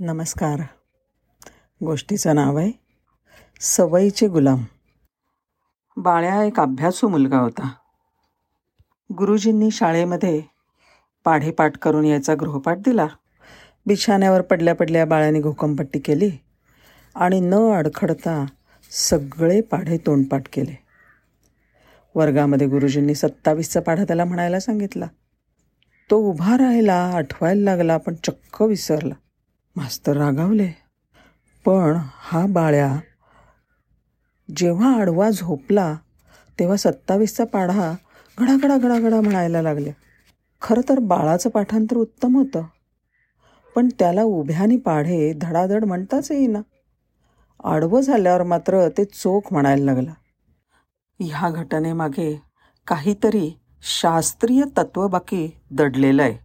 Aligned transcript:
नमस्कार. 0.00 0.60
गोष्टीचं 1.84 2.34
नाव 2.34 2.56
आहे 2.56 2.72
सवयीचे 3.60 4.28
गुलाम. 4.28 4.64
बाळ्या 5.96 6.42
एक 6.42 6.60
अभ्यासू 6.60 7.08
मुलगा 7.08 7.38
होता. 7.38 7.72
गुरुजींनी 9.18 9.70
शाळेमध्ये 9.70 10.42
पाढेपाठ 11.24 11.78
करून 11.78 12.04
यायचा 12.04 12.34
गृहपाठ 12.34 12.76
दिला. 12.78 13.06
बिछाण्यावर 13.86 14.40
पडल्या 14.40 14.74
पडल्या 14.74 15.06
बाळ्याने 15.06 15.40
घोकमपट्टी 15.40 15.98
केली 15.98 16.30
आणि 17.14 17.40
न 17.40 17.54
अडखडता 17.54 18.46
सगळे 18.90 19.60
पाढे 19.60 19.98
तोंडपाठ 19.98 20.42
केले. 20.52 20.78
वर्गामध्ये 22.14 22.66
गुरुजींनी 22.66 23.14
सत्तावीसचा 23.14 23.80
पाढा 23.80 24.04
त्याला 24.04 24.24
म्हणायला 24.24 24.60
सांगितला. 24.60 25.06
तो 26.10 26.16
उभा 26.16 26.56
राहिला 26.56 27.12
आठवायला 27.14 27.64
लागला 27.64 27.96
पण 27.96 28.14
चक्क 28.14 28.62
विसरला. 28.62 29.14
मास्तर 29.78 30.16
रागावले. 30.16 30.68
पण 31.66 31.98
हा 32.04 32.46
बाळ्या 32.48 32.98
जेव्हा 34.56 35.00
आडवा 35.00 35.30
झोपला 35.30 35.96
तेव्हा 36.58 36.76
सत्तावीसचा 36.76 37.44
पाढा 37.44 37.94
घडाघडा 38.38 38.78
घडाघडा 38.78 39.20
म्हणायला 39.20 39.62
लागले. 39.62 39.92
खरं 40.62 40.80
तर 40.88 40.98
बाळाचं 40.98 41.50
पाठांतर 41.50 41.96
उत्तम 41.96 42.36
होतं. 42.36 42.62
पण 43.74 43.88
त्याला 43.98 44.22
उभ्याने 44.22 44.76
पाढे 44.76 45.32
धडाधड 45.32 45.84
म्हणताच 45.84 46.30
येईना. 46.32 46.58
आडवं 47.64 48.00
झाल्यावर 48.00 48.42
मात्र 48.42 48.88
ते 48.88 49.04
चोख 49.04 49.40
म्हणायला 49.50 49.84
लागला. 49.84 50.12
ह्या 51.20 51.50
घटनेमागे 51.50 52.42
काहीतरी 52.86 53.58
शास्त्रीय 53.82 54.64
तत्वबाकी 54.78 55.50
दडलेलं 55.70 56.22
आहे. 56.22 56.38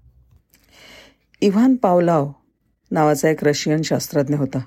इव्हान 1.42 1.76
पावलाव 1.76 2.32
नावाचा 2.92 3.30
एक 3.30 3.44
रशियन 3.44 3.82
शास्त्रज्ञ 3.82 4.36
होता. 4.36 4.60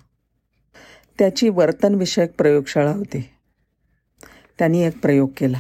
त्याची 1.19 1.48
वर्तनविषयक 1.48 2.34
प्रयोगशाळा 2.38 2.93
होती. 2.93 3.30
त्यांनी 4.59 4.82
एक 4.82 5.01
प्रयोग 5.01 5.30
केला. 5.37 5.59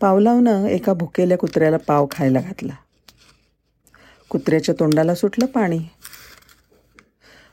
पावलावनं 0.00 0.66
एका 0.66 0.92
भुकेल्या 0.92 1.38
कुत्र्याला 1.38 1.76
पाव 1.76 2.06
खायला 2.10 2.40
घातला. 2.40 2.72
कुत्र्याच्या 4.28 4.74
तोंडाला 4.80 5.14
सुटलं 5.14 5.46
पाणी. 5.46 5.78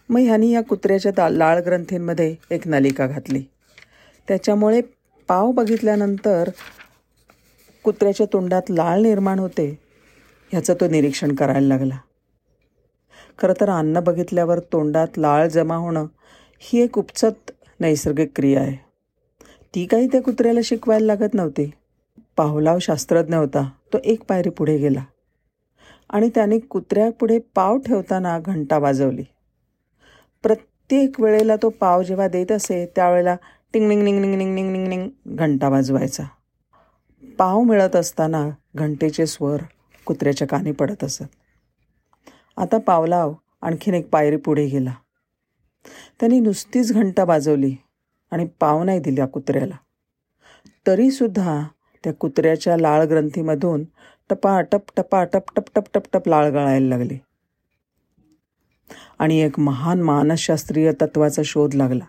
मग 0.09 0.19
ह्यानी 0.19 0.51
या 0.51 0.61
कुत्र्याच्या 0.61 1.11
दा 1.11 1.29
लाळ 1.29 1.59
ग्रंथींमध्ये 1.59 2.35
एक 2.51 2.67
नलिका 2.67 3.07
घातली. 3.07 3.43
त्याच्यामुळे 4.27 4.81
पाव 5.27 5.51
बघितल्यानंतर 5.51 6.49
कुत्र्याच्या 7.83 8.25
तोंडात 8.33 8.61
लाळ 8.69 8.99
निर्माण 8.99 9.39
होते 9.39 9.79
ह्याचं 10.51 10.73
तो 10.73 10.87
निरीक्षण 10.87 11.35
करायला 11.35 11.67
लागला. 11.67 11.97
खरं 13.41 13.53
तर 13.61 13.69
अन्न 13.69 13.99
बघितल्यावर 13.99 14.59
तोंडात 14.59 15.07
लाळ 15.17 15.47
जमा 15.47 15.75
होणं 15.75 16.05
ही 16.59 16.81
एक 16.81 16.97
उपचत 16.97 17.51
नैसर्गिक 17.79 18.31
क्रिया 18.35 18.61
आहे. 18.61 18.77
ती 19.75 19.85
काही 19.85 20.07
त्या 20.07 20.21
कुत्र्याला 20.21 20.59
शिकवायला 20.63 21.05
लागत 21.05 21.33
नव्हती. 21.33 21.71
पावलाव 22.37 22.79
शास्त्रज्ञ 22.79 23.35
होता. 23.35 23.69
तो 23.93 23.97
एक 24.05 24.23
पायरी 24.23 24.49
पुढे 24.49 24.77
गेला. 24.77 25.03
आणि 26.09 26.29
त्याने 26.35 26.59
कुत्र्यापुढे 26.59 27.39
पाव 27.55 27.77
ठेवताना 27.77 28.39
घंटा 28.39 28.77
वाजवली. 28.77 29.23
प्रत्येक 30.43 31.21
वेळेला 31.21 31.55
तो 31.55 31.69
पाव 31.69 32.03
जेव्हा 32.03 32.27
देत 32.27 32.51
असे 32.51 32.91
त्यावेळेला 32.95 33.35
टिंग 33.73 33.87
निंग 33.87 34.03
निंग 34.03 34.21
निंग 34.21 34.35
निंग 34.35 34.55
निंग 34.55 34.71
निंग 34.71 34.87
निंग 34.87 35.09
घंटा 35.27 35.69
वाजवायचा. 35.69 36.23
पाव 37.37 37.61
मिळत 37.61 37.95
असताना 37.95 38.49
घंटेचे 38.75 39.25
स्वर 39.25 39.59
कुत्र्याच्या 40.05 40.47
कानी 40.47 40.71
पडत 40.71 41.03
असत. 41.03 41.23
आता 42.57 42.77
पावलाव 42.77 43.33
आणखीन 43.61 43.93
एक 43.93 44.09
पायरी 44.09 44.35
पुढे 44.35 44.65
गेला. 44.65 44.93
त्यांनी 46.19 46.39
नुसतीच 46.39 46.93
घंटा 46.93 47.23
वाजवली 47.23 47.75
आणि 48.31 48.47
पाव 48.59 48.83
नाही 48.83 48.99
दिल्या 48.99 49.25
कुत्र्याला. 49.27 49.75
तरीसुद्धा 50.87 51.63
त्या 52.03 52.13
कुत्र्याच्या 52.13 52.77
लाळ 52.77 53.03
ग्रंथीमधून 53.03 53.83
टपा 54.29 54.61
टप 54.61 54.81
टपा 54.97 55.23
टप 55.23 55.43
टप 55.55 55.63
टप 55.75 55.83
टप 55.93 56.03
टप 56.13 56.27
लाळ 56.27 56.49
गळायला 56.49 56.87
लागली. 56.87 57.17
आणि 59.19 59.39
एक 59.39 59.59
महान 59.59 60.01
मानसशास्त्रीय 60.01 60.91
तत्वाचा 61.01 61.41
शोध 61.45 61.73
लागला. 61.73 62.03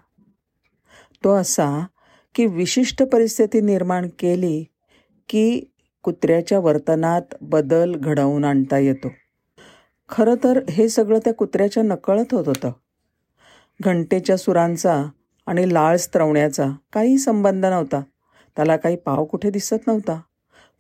तो 1.25 1.35
असा 1.35 1.87
की 2.35 2.47
विशिष्ट 2.47 3.03
परिस्थिती 3.03 3.61
निर्माण 3.61 4.09
केली 4.19 4.65
की 5.29 5.61
कुत्र्याच्या 6.03 6.59
वर्तनात 6.59 7.35
बदल 7.41 7.95
घडवून 7.95 8.45
आणता 8.45 8.79
येतो. 8.79 9.09
खरं 10.09 10.35
तर 10.45 10.61
हे 10.71 10.89
सगळं 10.89 11.19
त्या 11.19 11.35
कुत्र्याच्या 11.35 11.83
नकळत 11.83 12.35
होत 12.35 12.49
होतं. 12.49 12.73
घंटेच्या 13.85 14.37
सुरांचा 14.37 15.03
आणि 15.47 15.75
लाळ 15.75 15.97
स्त्रवण्याचा 15.97 16.67
काही 16.93 17.19
संबंध 17.19 17.67
नव्हता. 17.67 18.01
त्याला 18.57 18.77
काही 18.77 18.97
पाव 18.97 19.25
कुठे 19.25 19.51
दिसत 19.51 19.87
नव्हता 19.87 20.21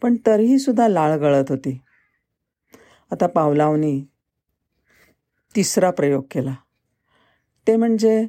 पण 0.02 0.16
तरीही 0.26 0.58
सुद्धा 0.58 0.88
लाळ 0.88 1.16
गळत 1.16 1.44
होती. 1.48 1.78
आता 3.10 3.26
पावलावनी 3.26 4.04
तिसरा 5.56 5.90
प्रयोग 5.90 6.24
केला. 6.30 6.54
ते 7.66 7.76
म्हणजे 7.76 8.26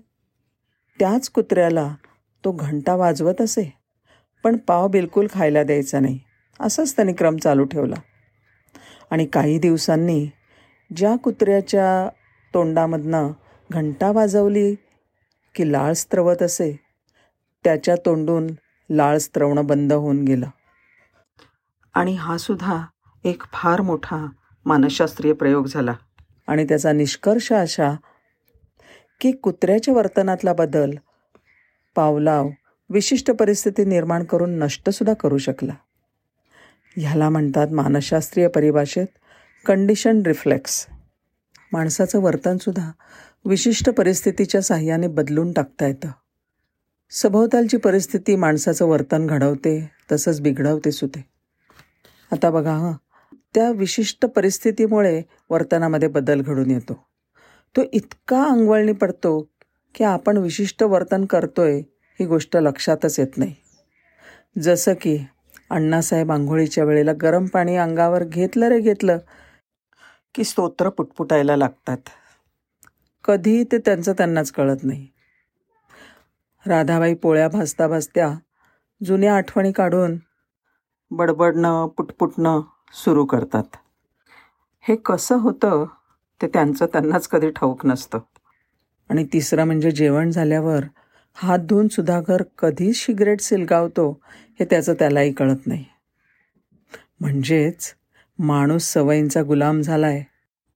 त्याच 1.00 1.30
कुत्र्याला 1.30 1.96
तो 2.44 2.52
घंटा 2.52 2.96
वाजवत 2.96 3.42
असे 3.42 3.74
पण 4.44 4.58
पाव 4.58 4.88
बिलकुल 4.88 5.28
खायला 5.34 5.64
द्यायचा 5.64 6.00
नाही. 6.00 6.20
असाच 6.60 6.96
त्याने 6.96 7.14
क्रम 7.14 7.38
चालू 7.38 7.64
ठेवला. 7.64 7.96
आणि 9.12 9.26
काही 9.26 9.60
दिवसांनी 9.60 10.30
ज्या 10.96 11.16
कुत्र्याच्या 11.16 12.10
तोंडामधनं 12.54 13.32
घंटा 13.72 14.12
वाजवली 14.12 14.76
की 15.56 15.72
लाळ 15.72 15.94
स्त्रवत 15.94 16.42
असे 16.42 16.80
त्याच्या 17.64 17.96
तोंडून 17.96 18.48
लाळ 18.90 19.18
स्त्रवणं 19.18 19.66
बंद 19.66 19.94
होऊन 19.94 20.24
गेलं. 20.24 20.48
आणि 21.94 22.16
हा 22.16 22.38
सुद्धा 22.38 22.86
एक 23.24 23.44
फार 23.54 23.82
मोठा 23.82 24.26
मानसशास्त्रीय 24.66 25.34
प्रयोग 25.34 25.68
झाला. 25.68 25.94
आणि 26.48 26.64
त्याचा 26.64 26.92
निष्कर्ष 26.92 27.54
अशा 27.54 27.92
की 29.22 29.32
कुत्र्याच्या 29.32 29.94
वर्तनातला 29.94 30.54
बदल 30.54 30.92
पावलाव 31.96 32.50
विशिष्ट 32.90 33.32
परिस्थिती 33.32 33.86
निर्माण 33.86 34.24
करून 34.24 34.60
नष्टसुद्धा 34.60 35.14
करू 35.14 35.38
शकला. 35.38 35.74
ह्याला 36.98 37.30
म्हणतात 37.30 37.68
मानसशास्त्रीय 37.68 38.48
परिभाषेत 38.48 39.08
कंडिशन 39.66 40.22
रिफ्लेक्स. 40.26 40.88
माणसाचं 41.72 42.20
वर्तनसुद्धा 42.20 42.92
विशिष्ट 43.46 43.90
परिस्थितीच्या 43.90 44.62
साह्याने 44.62 45.08
बदलून 45.08 45.52
टाकता 45.52 45.88
येतं. 45.88 46.08
सभोवतालची 47.12 47.78
परिस्थिती 47.78 48.36
माणसाचं 48.36 48.86
वर्तन 48.86 49.28
घडवते 49.28 49.92
तसंच 50.12 50.42
बिघडवते 50.42 50.92
सुते 50.92 51.26
आता 52.32 52.50
बघा 52.50 52.72
हां. 52.72 52.94
त्या 53.56 53.72
विशिष्ट 53.72 54.26
परिस्थितीमुळे 54.26 55.22
वर्तनामध्ये 55.50 56.10
बदल 56.10 56.42
घडून 56.42 56.72
येतो. 56.72 57.06
तो 57.78 57.82
इतका 57.94 58.44
अंगवळणी 58.44 58.92
पडतो 58.92 59.50
की 59.96 60.04
आपण 60.04 60.38
विशिष्ट 60.38 60.84
वर्तन 60.84 61.26
करतोय 61.26 61.80
ही 62.20 62.26
गोष्ट 62.26 62.58
लक्षातच 62.58 63.20
येत 63.20 63.38
नाही. 63.38 63.56
जसं 64.62 64.94
की 65.02 65.26
अण्णासाहेब 65.70 66.32
आंघोळीच्या 66.32 66.84
वेळेला 66.84 67.14
गरम 67.14 67.46
पाणी 67.46 67.76
अंगावर 67.76 68.24
घेतलं 68.24 68.66
रे 68.66 68.80
घेतलं 68.80 69.18
की 70.36 70.44
स्तोत्र 70.44 70.90
पुटपुटायला 70.90 71.56
लागतात. 71.56 71.98
कधी 73.24 73.64
ते 73.64 73.78
त्यांचं 73.78 74.14
त्यांनाच 74.14 74.52
कळत 74.52 74.78
नाही. 74.84 75.08
राधाबाई 76.68 77.14
पोळ्या 77.14 77.48
भाजता 77.48 77.88
भाजत्या 77.88 78.34
जुन्या 79.06 79.36
आठवणी 79.36 79.72
काढून 79.72 80.18
बडबडणं 81.12 81.88
पुटपुटणं 81.88 82.62
सुरू 82.94 83.26
करतात. 83.26 83.64
हे 84.82 84.96
कसं 84.96 85.36
होतं 85.36 85.86
ते 86.42 86.48
त्यांचं 86.48 86.86
त्यांनाच 86.86 87.28
कधी 87.28 87.50
ठाऊक 87.50 87.86
नसतं. 87.86 88.20
आणि 89.10 89.26
तिसरं 89.34 89.64
म्हणजे 89.64 89.92
जेवण 89.92 90.32
झाल्यावर 90.32 90.84
हात 91.34 91.60
धुवून 91.60 91.88
सुधाकर 91.88 92.44
कधी 92.58 92.94
सिगरेट 92.94 93.42
सिलगावतो 93.42 94.22
हे 94.60 94.66
त्याचं 94.66 94.94
त्यालाही 94.94 95.34
कळत 95.34 95.68
नाही. 95.68 95.86
म्हणजेच 97.20 97.96
माणूस 98.40 98.84
सवयींचा 98.84 99.44
गुलाम 99.44 99.82
झालाय. 99.82 100.24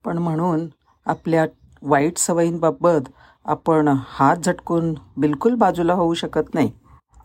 पण 0.08 0.18
म्हणून 0.18 0.66
आपल्या 1.06 1.46
वाईट 1.82 2.18
सवयींबाबत 2.18 3.08
आपण 3.44 3.88
हात 4.06 4.36
झटकून 4.36 4.94
बिलकुल 5.16 5.54
बाजूला 5.54 5.92
होऊ 5.92 6.14
शकत 6.14 6.54
नाही. 6.54 6.70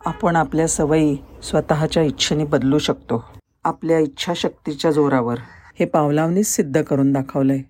आपण 0.06 0.36
आपल्या 0.36 0.68
सवयी 0.68 1.16
स्वतःच्या 1.42 2.02
इच्छेने 2.02 2.44
बदलू 2.44 2.78
शकतो. 2.78 3.24
आपल्या 3.64 3.98
इच्छाशक्तीच्या 3.98 4.90
जोरावर. 4.90 5.38
हे 5.80 5.84
पावलावनीच 5.84 6.46
सिद्ध 6.46 6.82
करून 6.82 7.12
दाखवलं 7.12 7.52
आहे 7.52 7.62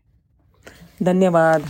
धन्यवाद. 1.05 1.63